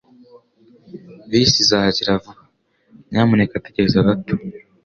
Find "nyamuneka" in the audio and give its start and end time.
3.09-3.63